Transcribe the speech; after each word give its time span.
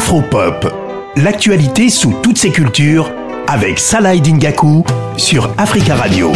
Afropop, 0.00 0.66
l'actualité 1.16 1.90
sous 1.90 2.14
toutes 2.22 2.38
ses 2.38 2.50
cultures 2.50 3.12
avec 3.46 3.78
Salah 3.78 4.16
Dingaku 4.16 4.82
sur 5.18 5.52
Africa 5.58 5.94
Radio. 5.94 6.32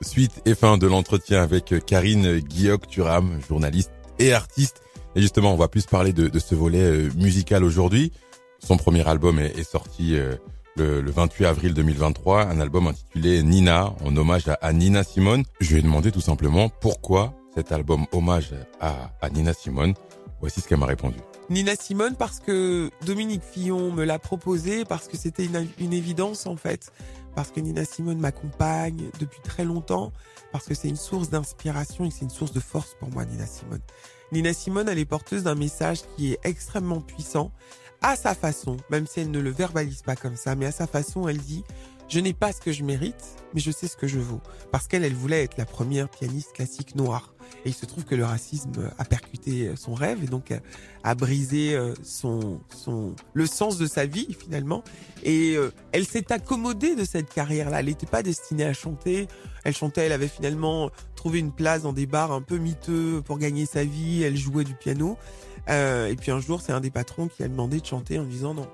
Suite 0.00 0.40
et 0.46 0.54
fin 0.54 0.78
de 0.78 0.86
l'entretien 0.86 1.42
avec 1.42 1.74
Karine 1.84 2.38
Guillaume-Turam, 2.38 3.40
journaliste 3.48 3.90
et 4.20 4.32
artiste. 4.32 4.82
Et 5.16 5.20
justement, 5.20 5.52
on 5.52 5.56
va 5.56 5.66
plus 5.66 5.86
parler 5.86 6.12
de, 6.12 6.38
ce 6.38 6.54
volet 6.54 6.78
euh, 6.78 7.10
musical 7.16 7.64
aujourd'hui. 7.64 8.12
Son 8.60 8.76
premier 8.76 9.06
album 9.08 9.40
est, 9.40 9.64
sorti 9.64 10.14
euh, 10.14 10.36
le, 10.76 11.10
28 11.10 11.46
avril 11.46 11.74
2023, 11.74 12.46
un 12.46 12.60
album 12.60 12.86
intitulé 12.86 13.42
Nina, 13.42 13.92
en 14.04 14.16
hommage 14.16 14.44
à, 14.60 14.72
Nina 14.72 15.02
Simone. 15.02 15.42
Je 15.58 15.72
lui 15.72 15.80
ai 15.80 15.82
demandé 15.82 16.12
tout 16.12 16.20
simplement 16.20 16.68
pourquoi 16.68 17.34
cet 17.52 17.72
album 17.72 18.06
hommage 18.12 18.54
à, 18.80 19.10
à 19.20 19.28
Nina 19.28 19.54
Simone. 19.54 19.94
Voici 20.40 20.60
ce 20.60 20.68
qu'elle 20.68 20.78
m'a 20.78 20.86
répondu. 20.86 21.16
Nina 21.50 21.74
Simone 21.74 22.14
parce 22.14 22.38
que 22.38 22.92
Dominique 23.04 23.42
Fillon 23.42 23.90
me 23.90 24.04
l'a 24.04 24.20
proposé, 24.20 24.84
parce 24.84 25.08
que 25.08 25.16
c'était 25.16 25.44
une, 25.44 25.92
évidence 25.92 26.46
en 26.46 26.54
fait, 26.54 26.92
parce 27.34 27.50
que 27.50 27.58
Nina 27.58 27.84
Simone 27.84 28.20
m'accompagne 28.20 29.10
depuis 29.18 29.40
très 29.42 29.64
longtemps, 29.64 30.12
parce 30.52 30.66
que 30.66 30.74
c'est 30.74 30.88
une 30.88 30.94
source 30.94 31.28
d'inspiration 31.28 32.04
et 32.04 32.12
c'est 32.12 32.24
une 32.24 32.30
source 32.30 32.52
de 32.52 32.60
force 32.60 32.94
pour 33.00 33.10
moi, 33.10 33.24
Nina 33.24 33.46
Simone. 33.46 33.80
Nina 34.30 34.52
Simone, 34.52 34.88
elle 34.88 35.00
est 35.00 35.04
porteuse 35.04 35.42
d'un 35.42 35.56
message 35.56 36.02
qui 36.16 36.32
est 36.32 36.38
extrêmement 36.44 37.00
puissant, 37.00 37.50
à 38.00 38.14
sa 38.14 38.36
façon, 38.36 38.76
même 38.88 39.08
si 39.08 39.18
elle 39.18 39.32
ne 39.32 39.40
le 39.40 39.50
verbalise 39.50 40.02
pas 40.02 40.14
comme 40.14 40.36
ça, 40.36 40.54
mais 40.54 40.66
à 40.66 40.72
sa 40.72 40.86
façon, 40.86 41.26
elle 41.26 41.38
dit 41.38 41.64
je 42.08 42.20
n'ai 42.20 42.32
pas 42.32 42.52
ce 42.52 42.60
que 42.60 42.70
je 42.70 42.84
mérite, 42.84 43.24
mais 43.54 43.60
je 43.60 43.72
sais 43.72 43.88
ce 43.88 43.96
que 43.96 44.06
je 44.06 44.18
vaux. 44.18 44.40
Parce 44.70 44.86
qu'elle, 44.86 45.04
elle 45.04 45.14
voulait 45.14 45.44
être 45.44 45.58
la 45.58 45.64
première 45.64 46.08
pianiste 46.08 46.52
classique 46.52 46.96
noire. 46.96 47.34
Et 47.64 47.70
il 47.70 47.74
se 47.74 47.86
trouve 47.86 48.04
que 48.04 48.14
le 48.14 48.24
racisme 48.24 48.90
a 48.98 49.04
percuté 49.04 49.70
son 49.76 49.94
rêve 49.94 50.24
et 50.24 50.26
donc 50.26 50.52
a, 51.04 51.14
brisé 51.14 51.74
euh, 51.74 51.94
son, 52.02 52.60
son, 52.74 53.14
le 53.32 53.46
sens 53.46 53.78
de 53.78 53.86
sa 53.86 54.06
vie 54.06 54.36
finalement. 54.38 54.82
Et 55.22 55.56
euh, 55.56 55.70
elle 55.92 56.06
s'est 56.06 56.32
accommodée 56.32 56.96
de 56.96 57.04
cette 57.04 57.32
carrière-là. 57.32 57.80
Elle 57.80 57.86
n'était 57.86 58.06
pas 58.06 58.22
destinée 58.22 58.64
à 58.64 58.72
chanter. 58.72 59.28
Elle 59.64 59.74
chantait, 59.74 60.06
elle 60.06 60.12
avait 60.12 60.28
finalement 60.28 60.90
trouvé 61.14 61.38
une 61.38 61.52
place 61.52 61.82
dans 61.82 61.92
des 61.92 62.06
bars 62.06 62.32
un 62.32 62.40
peu 62.40 62.56
miteux 62.56 63.22
pour 63.24 63.38
gagner 63.38 63.66
sa 63.66 63.84
vie. 63.84 64.22
Elle 64.22 64.36
jouait 64.36 64.64
du 64.64 64.74
piano. 64.74 65.18
Euh, 65.68 66.08
et 66.08 66.16
puis 66.16 66.30
un 66.30 66.40
jour, 66.40 66.60
c'est 66.60 66.72
un 66.72 66.80
des 66.80 66.90
patrons 66.90 67.28
qui 67.28 67.42
a 67.42 67.48
demandé 67.48 67.80
de 67.80 67.86
chanter 67.86 68.18
en 68.18 68.24
disant 68.24 68.54
non, 68.54 68.66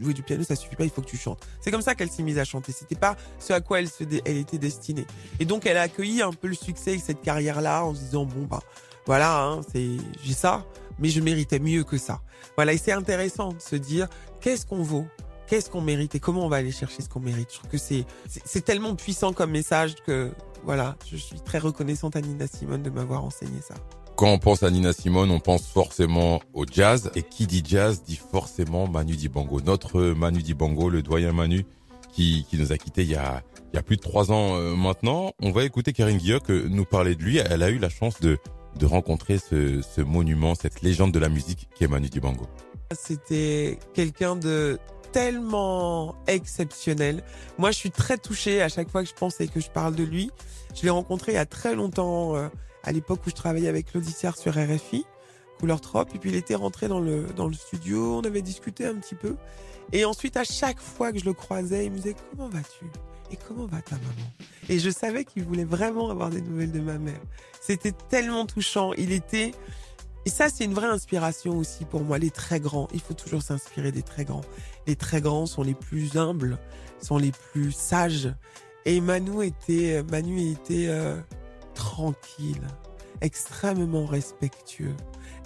jouer 0.00 0.14
du 0.14 0.22
piano, 0.22 0.42
ça 0.42 0.56
suffit 0.56 0.76
pas, 0.76 0.84
il 0.84 0.90
faut 0.90 1.02
que 1.02 1.08
tu 1.08 1.16
chantes. 1.16 1.46
C'est 1.60 1.70
comme 1.70 1.82
ça 1.82 1.94
qu'elle 1.94 2.10
s'est 2.10 2.22
mise 2.22 2.38
à 2.38 2.44
chanter. 2.44 2.72
C'était 2.72 2.94
pas 2.94 3.16
ce 3.38 3.52
à 3.52 3.60
quoi 3.60 3.80
elle, 3.80 3.88
se 3.88 4.04
elle 4.24 4.36
était 4.38 4.58
destinée. 4.58 5.06
Et 5.38 5.44
donc, 5.44 5.66
elle 5.66 5.76
a 5.76 5.82
accueilli 5.82 6.22
un 6.22 6.32
peu 6.32 6.48
le 6.48 6.54
succès 6.54 6.94
et 6.94 6.98
cette 6.98 7.22
carrière-là 7.22 7.84
en 7.84 7.94
se 7.94 8.03
disant 8.04 8.24
bon 8.24 8.46
bah 8.48 8.60
voilà, 9.06 9.44
hein, 9.44 9.60
c'est 9.72 9.96
j'ai 10.22 10.32
ça, 10.32 10.64
mais 10.98 11.08
je 11.08 11.20
méritais 11.20 11.58
mieux 11.58 11.84
que 11.84 11.98
ça. 11.98 12.20
Voilà, 12.56 12.72
et 12.72 12.78
c'est 12.78 12.92
intéressant 12.92 13.52
de 13.52 13.60
se 13.60 13.76
dire 13.76 14.08
qu'est-ce 14.40 14.64
qu'on 14.66 14.82
vaut, 14.82 15.06
qu'est-ce 15.46 15.68
qu'on 15.70 15.80
mérite? 15.80 16.14
Et 16.14 16.20
comment 16.20 16.46
on 16.46 16.48
va 16.48 16.56
aller 16.56 16.72
chercher 16.72 17.02
ce 17.02 17.08
qu'on 17.08 17.20
mérite? 17.20 17.48
Je 17.52 17.58
trouve 17.58 17.70
que 17.70 17.78
c'est 17.78 18.04
c'est 18.26 18.64
tellement 18.64 18.94
puissant 18.94 19.32
comme 19.32 19.50
message 19.50 19.96
que 20.06 20.32
voilà, 20.64 20.96
je 21.10 21.16
suis 21.16 21.40
très 21.40 21.58
reconnaissante 21.58 22.16
à 22.16 22.20
Nina 22.20 22.46
Simone 22.46 22.82
de 22.82 22.90
m'avoir 22.90 23.24
enseigné 23.24 23.60
ça. 23.60 23.74
Quand 24.16 24.28
on 24.28 24.38
pense 24.38 24.62
à 24.62 24.70
Nina 24.70 24.92
Simone, 24.92 25.30
on 25.30 25.40
pense 25.40 25.66
forcément 25.66 26.40
au 26.52 26.64
jazz. 26.64 27.10
Et 27.16 27.22
qui 27.24 27.48
dit 27.48 27.64
jazz 27.66 28.02
dit 28.04 28.16
forcément 28.16 28.86
Manu 28.88 29.16
Dibango. 29.16 29.60
Notre 29.60 30.00
Manu 30.00 30.40
Dibango, 30.40 30.88
le 30.88 31.02
doyen 31.02 31.32
Manu, 31.32 31.66
qui, 32.14 32.46
qui 32.48 32.58
nous 32.58 32.72
a 32.72 32.78
quittés 32.78 33.02
il 33.02 33.10
y 33.10 33.16
a, 33.16 33.42
il 33.72 33.76
y 33.76 33.78
a 33.78 33.82
plus 33.82 33.96
de 33.96 34.02
trois 34.02 34.30
ans 34.32 34.56
euh, 34.56 34.74
maintenant. 34.74 35.32
On 35.40 35.50
va 35.50 35.64
écouter 35.64 35.92
Karine 35.92 36.18
Guillaume 36.18 36.40
nous 36.48 36.84
parler 36.84 37.14
de 37.14 37.22
lui. 37.22 37.38
Elle 37.38 37.62
a 37.62 37.70
eu 37.70 37.78
la 37.78 37.88
chance 37.88 38.20
de, 38.20 38.38
de 38.78 38.86
rencontrer 38.86 39.38
ce, 39.38 39.82
ce 39.82 40.00
monument, 40.00 40.54
cette 40.54 40.82
légende 40.82 41.12
de 41.12 41.18
la 41.18 41.28
musique 41.28 41.68
qui 41.74 41.84
est 41.84 41.88
Manu 41.88 42.08
Dibango. 42.08 42.46
C'était 42.92 43.78
quelqu'un 43.94 44.36
de 44.36 44.78
tellement 45.12 46.16
exceptionnel. 46.26 47.22
Moi, 47.58 47.70
je 47.70 47.76
suis 47.76 47.90
très 47.90 48.18
touchée 48.18 48.62
à 48.62 48.68
chaque 48.68 48.88
fois 48.88 49.02
que 49.02 49.08
je 49.08 49.14
pense 49.14 49.40
et 49.40 49.48
que 49.48 49.60
je 49.60 49.70
parle 49.70 49.94
de 49.94 50.02
lui. 50.02 50.30
Je 50.74 50.82
l'ai 50.82 50.90
rencontré 50.90 51.32
il 51.32 51.34
y 51.36 51.38
a 51.38 51.46
très 51.46 51.74
longtemps. 51.74 52.36
Euh, 52.36 52.48
à 52.84 52.92
l'époque 52.92 53.20
où 53.26 53.30
je 53.30 53.34
travaillais 53.34 53.68
avec 53.68 53.94
l'Audissière 53.94 54.36
sur 54.36 54.52
RFI, 54.52 55.06
Trop, 55.80 56.02
et 56.02 56.18
puis 56.18 56.30
il 56.30 56.36
était 56.36 56.54
rentré 56.54 56.88
dans 56.88 57.00
le, 57.00 57.24
dans 57.36 57.48
le 57.48 57.54
studio, 57.54 58.18
on 58.18 58.22
avait 58.22 58.42
discuté 58.42 58.86
un 58.86 58.94
petit 58.94 59.14
peu. 59.14 59.36
Et 59.92 60.04
ensuite, 60.04 60.36
à 60.36 60.44
chaque 60.44 60.80
fois 60.80 61.12
que 61.12 61.18
je 61.18 61.24
le 61.24 61.32
croisais, 61.32 61.86
il 61.86 61.92
me 61.92 61.96
disait 61.96 62.16
Comment 62.30 62.48
vas-tu? 62.48 62.86
Et 63.30 63.36
comment 63.48 63.66
va 63.66 63.80
ta 63.80 63.96
maman? 63.96 64.30
Et 64.68 64.78
je 64.78 64.90
savais 64.90 65.24
qu'il 65.24 65.44
voulait 65.44 65.64
vraiment 65.64 66.10
avoir 66.10 66.30
des 66.30 66.40
nouvelles 66.40 66.72
de 66.72 66.80
ma 66.80 66.98
mère. 66.98 67.20
C'était 67.60 67.92
tellement 67.92 68.46
touchant. 68.46 68.92
Il 68.94 69.12
était. 69.12 69.52
Et 70.26 70.30
ça, 70.30 70.48
c'est 70.48 70.64
une 70.64 70.74
vraie 70.74 70.86
inspiration 70.86 71.56
aussi 71.58 71.84
pour 71.84 72.02
moi, 72.02 72.18
les 72.18 72.30
très 72.30 72.60
grands. 72.60 72.88
Il 72.94 73.00
faut 73.00 73.14
toujours 73.14 73.42
s'inspirer 73.42 73.92
des 73.92 74.02
très 74.02 74.24
grands. 74.24 74.44
Les 74.86 74.96
très 74.96 75.20
grands 75.20 75.46
sont 75.46 75.62
les 75.62 75.74
plus 75.74 76.16
humbles, 76.16 76.58
sont 77.00 77.18
les 77.18 77.32
plus 77.32 77.72
sages. 77.72 78.32
Et 78.86 79.00
Manu 79.00 79.44
était, 79.44 80.02
Manu 80.10 80.50
était 80.50 80.86
euh, 80.88 81.16
tranquille, 81.74 82.60
extrêmement 83.20 84.06
respectueux, 84.06 84.94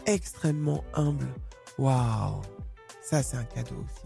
extrêmement 0.07 0.85
humble. 0.95 1.29
Waouh, 1.79 2.41
ça 3.03 3.23
c'est 3.23 3.37
un 3.37 3.45
cadeau 3.45 3.77
aussi. 3.85 4.05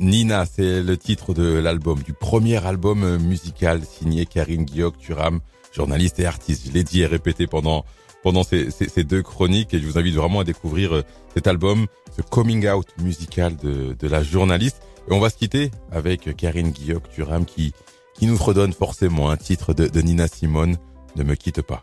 Nina, 0.00 0.46
c'est 0.46 0.82
le 0.82 0.96
titre 0.96 1.34
de 1.34 1.58
l'album, 1.58 2.02
du 2.02 2.12
premier 2.12 2.64
album 2.64 3.18
musical 3.18 3.82
signé 3.84 4.26
Karine 4.26 4.64
Guillaume-Turam, 4.64 5.40
journaliste 5.72 6.20
et 6.20 6.26
artiste. 6.26 6.66
Je 6.68 6.72
l'ai 6.72 6.84
dit 6.84 7.02
et 7.02 7.06
répété 7.06 7.46
pendant 7.46 7.84
pendant 8.22 8.42
ces, 8.42 8.70
ces, 8.70 9.04
deux 9.04 9.22
chroniques 9.22 9.74
et 9.74 9.78
je 9.78 9.86
vous 9.86 9.96
invite 9.96 10.16
vraiment 10.16 10.40
à 10.40 10.44
découvrir 10.44 10.92
euh, 10.92 11.02
cet 11.34 11.46
album, 11.46 11.86
ce 12.16 12.20
coming 12.20 12.68
out 12.68 12.88
musical 13.00 13.56
de, 13.56 13.94
de 13.96 14.08
la 14.08 14.24
journaliste. 14.24 14.82
Et 15.08 15.12
on 15.12 15.20
va 15.20 15.30
se 15.30 15.36
quitter 15.36 15.70
avec 15.92 16.36
Karine 16.36 16.70
Guillaume-Turam 16.70 17.44
qui 17.44 17.72
qui 18.18 18.26
nous 18.26 18.36
redonne 18.36 18.72
forcément 18.72 19.30
un 19.30 19.36
titre 19.36 19.72
de 19.72 20.00
Nina 20.00 20.26
Simone, 20.26 20.76
ne 21.16 21.22
me 21.22 21.34
quitte 21.34 21.62
pas. 21.62 21.82